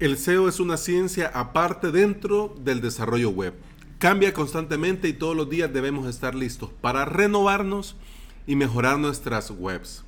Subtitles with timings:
[0.00, 3.54] El SEO es una ciencia aparte dentro del desarrollo web.
[3.98, 7.96] Cambia constantemente y todos los días debemos estar listos para renovarnos
[8.46, 10.04] y mejorar nuestras webs.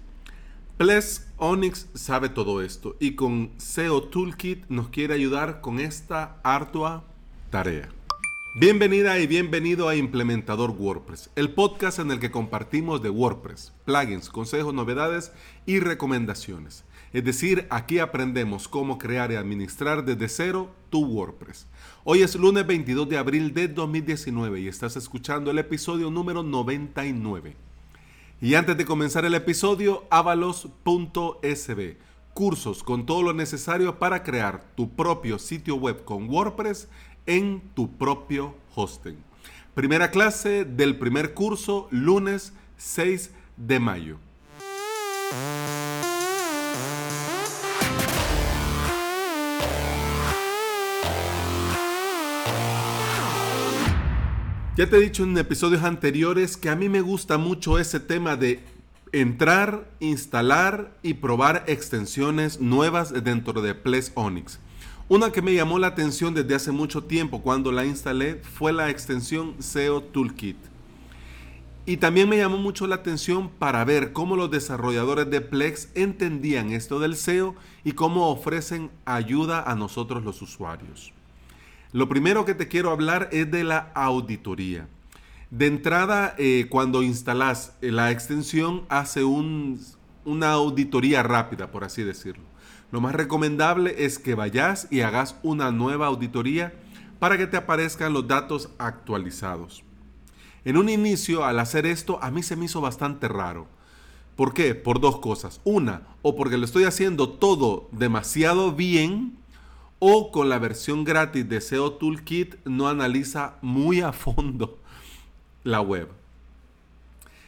[0.77, 7.03] Ples Onyx sabe todo esto y con SEO Toolkit nos quiere ayudar con esta ardua
[7.51, 7.89] tarea.
[8.61, 14.29] Bienvenida y bienvenido a Implementador WordPress, el podcast en el que compartimos de WordPress, plugins,
[14.29, 15.33] consejos, novedades
[15.67, 16.85] y recomendaciones.
[17.13, 21.67] Es decir, aquí aprendemos cómo crear y administrar desde cero tu WordPress.
[22.05, 27.57] Hoy es lunes 22 de abril de 2019 y estás escuchando el episodio número 99.
[28.41, 31.97] Y antes de comenzar el episodio, avalos.sb,
[32.33, 36.87] cursos con todo lo necesario para crear tu propio sitio web con WordPress
[37.27, 39.17] en tu propio hosting.
[39.75, 44.30] Primera clase del primer curso, lunes 6 de mayo.
[54.81, 58.37] Ya te he dicho en episodios anteriores que a mí me gusta mucho ese tema
[58.37, 58.61] de
[59.13, 64.59] entrar, instalar y probar extensiones nuevas dentro de Ples Onyx.
[65.11, 68.89] Una que me llamó la atención desde hace mucho tiempo cuando la instalé fue la
[68.89, 70.57] extensión SEO Toolkit.
[71.85, 76.73] Y también me llamó mucho la atención para ver cómo los desarrolladores de Plex entendían
[76.73, 81.13] esto del SEO y cómo ofrecen ayuda a nosotros los usuarios.
[81.93, 84.87] Lo primero que te quiero hablar es de la auditoría.
[85.51, 92.45] De entrada, eh, cuando instalas eh, la extensión, hace una auditoría rápida, por así decirlo.
[92.93, 96.75] Lo más recomendable es que vayas y hagas una nueva auditoría
[97.19, 99.83] para que te aparezcan los datos actualizados.
[100.65, 103.67] En un inicio, al hacer esto, a mí se me hizo bastante raro.
[104.37, 104.77] ¿Por qué?
[104.77, 105.61] Por dos cosas.
[105.65, 109.40] Una, o porque lo estoy haciendo todo demasiado bien
[110.01, 114.81] o con la versión gratis de SEO Toolkit no analiza muy a fondo
[115.63, 116.09] la web.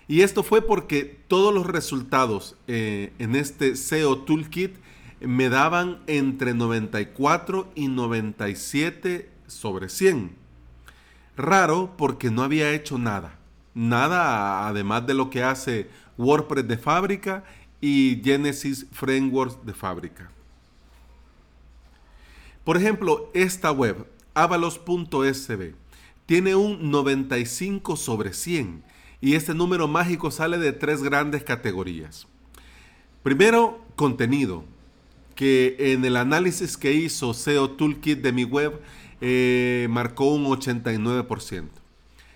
[0.07, 4.77] Y esto fue porque todos los resultados eh, en este SEO Toolkit
[5.21, 10.37] me daban entre 94 y 97 sobre 100.
[11.37, 13.39] Raro porque no había hecho nada.
[13.75, 15.89] Nada además de lo que hace
[16.19, 17.45] WordPress de fábrica
[17.81, 20.31] y Genesis Frameworks de fábrica.
[22.65, 25.75] Por ejemplo, esta web, avalos.sb,
[26.27, 28.85] tiene un 95 sobre 100
[29.21, 32.29] y este número mágico sale de tres grandes categorías.
[33.25, 34.65] Primero, contenido,
[35.35, 38.81] que en el análisis que hizo SEO Toolkit de mi web
[39.21, 41.69] eh, marcó un 89%.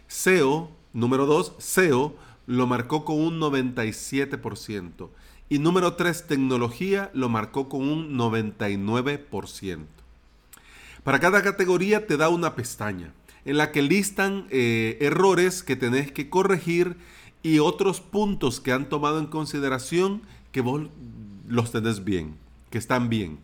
[0.08, 2.16] SEO, número 2, SEO,
[2.46, 5.08] lo marcó con un 97%.
[5.48, 9.95] Y número 3, tecnología, lo marcó con un 99%.
[11.06, 13.12] Para cada categoría te da una pestaña
[13.44, 16.96] en la que listan eh, errores que tenés que corregir
[17.44, 20.88] y otros puntos que han tomado en consideración que vos
[21.46, 22.34] los tenés bien,
[22.70, 23.38] que están bien.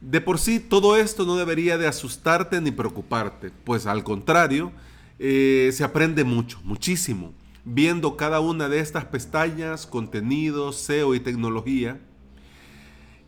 [0.00, 4.72] De por sí todo esto no debería de asustarte ni preocuparte, pues al contrario,
[5.20, 7.32] eh, se aprende mucho, muchísimo,
[7.64, 12.00] viendo cada una de estas pestañas, contenidos, SEO y tecnología.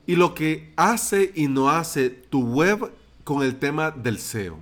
[0.05, 2.91] Y lo que hace y no hace tu web
[3.31, 4.59] con el tema del SEO.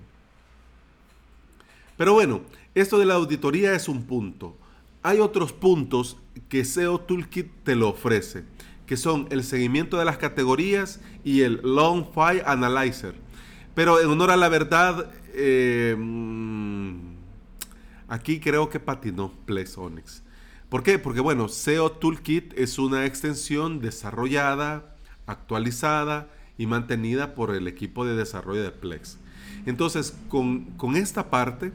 [1.96, 2.42] Pero bueno,
[2.74, 4.58] esto de la auditoría es un punto.
[5.02, 6.18] Hay otros puntos
[6.50, 8.44] que SEO Toolkit te lo ofrece,
[8.84, 13.14] que son el seguimiento de las categorías y el Long File Analyzer.
[13.74, 17.14] Pero en honor a la verdad, eh, mm,
[18.08, 20.22] aquí creo que patinó Place Onyx.
[20.68, 20.98] ¿Por qué?
[20.98, 28.16] Porque bueno, SEO Toolkit es una extensión desarrollada, actualizada y mantenida por el equipo de
[28.16, 29.18] desarrollo de Plex.
[29.64, 31.72] Entonces, con, esta parte,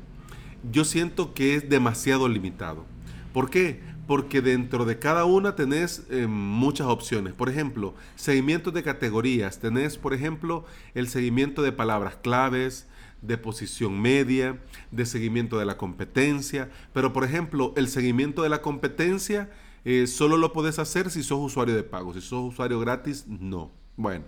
[0.71, 2.85] yo siento que es demasiado limitado.
[3.31, 3.81] ¿Por qué?
[4.05, 7.33] Porque dentro de cada una tenés eh, muchas opciones.
[7.33, 9.59] Por ejemplo, seguimiento de categorías.
[9.59, 12.87] Tenés, por ejemplo, el seguimiento de palabras claves,
[13.21, 14.59] de posición media,
[14.91, 16.69] de seguimiento de la competencia.
[16.93, 19.49] Pero, por ejemplo, el seguimiento de la competencia
[19.85, 22.13] eh, solo lo podés hacer si sos usuario de pago.
[22.13, 23.71] Si sos usuario gratis, no.
[23.95, 24.25] Bueno.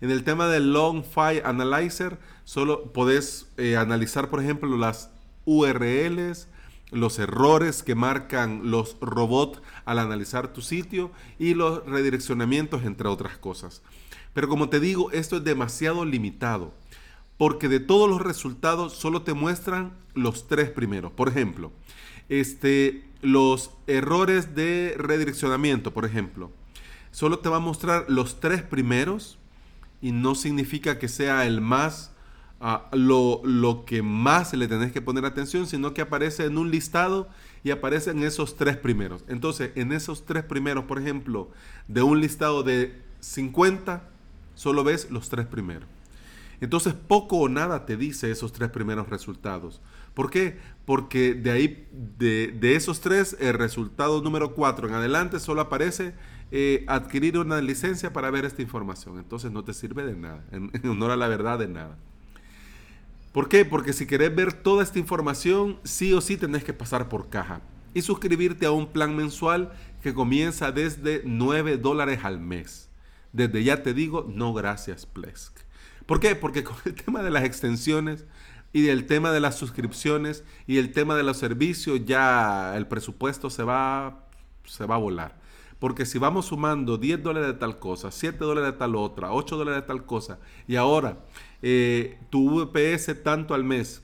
[0.00, 5.10] En el tema del Long File Analyzer, solo podés eh, analizar, por ejemplo, las
[5.46, 6.48] URLs,
[6.90, 13.38] los errores que marcan los robots al analizar tu sitio y los redireccionamientos, entre otras
[13.38, 13.82] cosas.
[14.34, 16.74] Pero como te digo, esto es demasiado limitado,
[17.38, 21.10] porque de todos los resultados solo te muestran los tres primeros.
[21.12, 21.72] Por ejemplo,
[22.28, 26.50] este, los errores de redireccionamiento, por ejemplo,
[27.12, 29.38] solo te va a mostrar los tres primeros
[30.00, 32.12] y no significa que sea el más,
[32.60, 36.70] ah, lo, lo que más le tenés que poner atención, sino que aparece en un
[36.70, 37.28] listado
[37.64, 39.24] y aparece en esos tres primeros.
[39.28, 41.50] Entonces, en esos tres primeros, por ejemplo,
[41.88, 44.08] de un listado de 50,
[44.54, 45.88] solo ves los tres primeros.
[46.60, 49.80] Entonces, poco o nada te dice esos tres primeros resultados.
[50.16, 50.56] ¿Por qué?
[50.86, 56.14] Porque de ahí, de, esos tres, el resultado número cuatro en adelante solo aparece
[56.50, 59.18] eh, adquirir una licencia para ver esta información.
[59.18, 61.98] Entonces no te sirve de nada, en, honor a la verdad de nada.
[63.32, 63.66] ¿Por qué?
[63.66, 67.60] Porque si querés ver toda esta información, sí o sí tenés que pasar por caja
[67.92, 69.70] y suscribirte a un plan mensual
[70.02, 72.88] que comienza desde 9 dólares al mes.
[73.34, 75.58] Desde ya te digo, no gracias, Plesk.
[76.06, 76.36] ¿Por qué?
[76.36, 78.24] Porque con el tema de las extensiones
[78.72, 83.50] y del tema de las suscripciones y el tema de los servicios, ya el presupuesto
[83.50, 84.26] se va,
[84.64, 85.40] se va a volar.
[85.78, 89.56] Porque si vamos sumando 10 dólares de tal cosa, 7 dólares de tal otra, 8
[89.56, 91.18] dólares de tal cosa, y ahora
[91.62, 94.02] eh, tu VPS tanto al mes,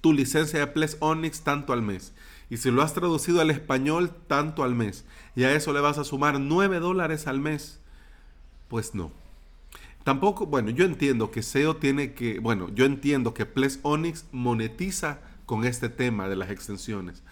[0.00, 2.14] tu licencia de Ples Onyx tanto al mes,
[2.48, 5.04] y si lo has traducido al español tanto al mes,
[5.34, 7.80] y a eso le vas a sumar 9 dólares al mes,
[8.68, 9.23] pues no.
[10.04, 15.20] Tampoco, bueno, yo entiendo que SEO tiene que, bueno, yo entiendo que Ples Onyx monetiza
[15.46, 17.22] con este tema de las extensiones.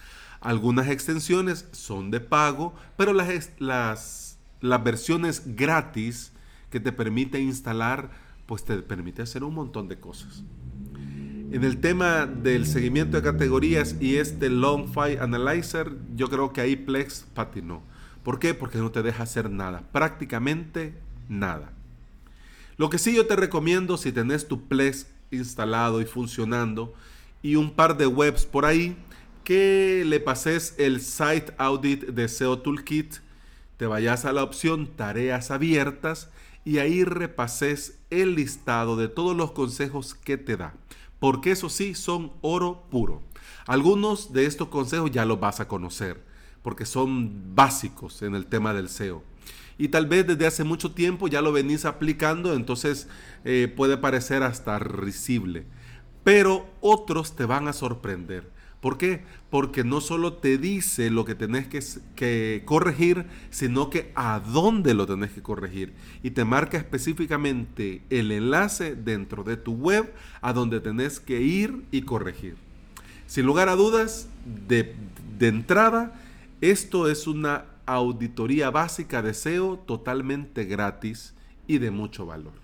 [0.41, 6.33] Algunas extensiones son de pago, pero las, las, las versiones gratis
[6.71, 8.11] que te permite instalar,
[8.47, 10.43] pues te permite hacer un montón de cosas.
[11.53, 16.63] En el tema del seguimiento de categorías y este Long File Analyzer, yo creo que
[16.63, 17.83] ahí Plex patinó.
[18.23, 18.55] ¿Por qué?
[18.55, 20.95] Porque no te deja hacer nada, prácticamente
[21.29, 21.73] nada.
[22.83, 26.93] Lo que sí yo te recomiendo si tenés tu Plex instalado y funcionando
[27.41, 28.97] y un par de webs por ahí,
[29.45, 33.19] que le pases el Site Audit de SEO Toolkit,
[33.77, 36.29] te vayas a la opción Tareas abiertas
[36.65, 40.75] y ahí repases el listado de todos los consejos que te da.
[41.21, 43.23] Porque eso sí, son oro puro.
[43.65, 46.21] Algunos de estos consejos ya los vas a conocer,
[46.63, 49.23] porque son básicos en el tema del SEO
[49.79, 53.09] y tal vez desde hace mucho tiempo ya lo venís aplicando, entonces
[53.45, 55.65] eh, puede parecer hasta risible.
[56.25, 58.51] Pero otros te van a sorprender.
[58.81, 59.23] ¿Por qué?
[59.49, 61.81] Porque no solo te dice lo que tenés que,
[62.17, 65.93] que, corregir, sino que a dónde lo tenés que corregir.
[66.25, 71.85] Y te marca específicamente el enlace dentro de tu web a donde tenés que ir
[71.93, 72.57] y corregir.
[73.29, 74.29] Sin lugar a dudas,
[74.67, 74.97] de,
[75.39, 76.21] de entrada,
[76.61, 81.35] esto es una auditoría básica de SEO totalmente gratis
[81.67, 82.55] y de mucho valor.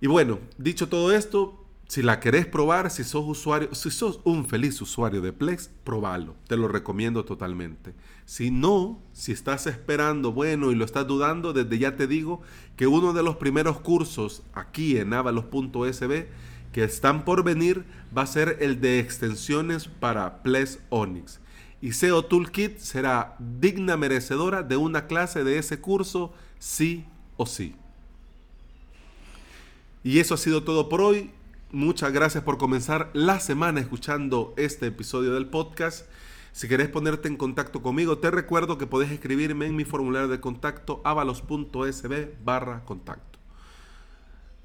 [0.00, 4.46] Y bueno, dicho todo esto, si la querés probar, si sos usuario, si sos un
[4.46, 6.34] feliz usuario de Plex, probalo.
[6.46, 7.94] Te lo recomiendo totalmente.
[8.26, 12.42] Si no, si estás esperando, bueno, y lo estás dudando, desde ya te digo
[12.76, 16.26] que uno de los primeros cursos aquí en avalos.sb
[16.72, 17.84] que están por venir
[18.16, 21.40] va a ser el de extensiones para Plex Onyx
[21.80, 27.04] y SEO Toolkit será digna merecedora de una clase de ese curso, sí
[27.36, 27.74] o sí.
[30.02, 31.30] Y eso ha sido todo por hoy.
[31.70, 36.06] Muchas gracias por comenzar la semana escuchando este episodio del podcast.
[36.52, 40.40] Si querés ponerte en contacto conmigo, te recuerdo que podés escribirme en mi formulario de
[40.40, 43.38] contacto avalos.sb barra contacto.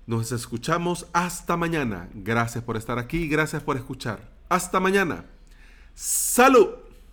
[0.08, 2.10] Nos escuchamos hasta mañana.
[2.14, 4.32] Gracias por estar aquí, gracias por escuchar.
[4.50, 5.26] Hasta mañana.
[5.94, 6.83] ¡Salud!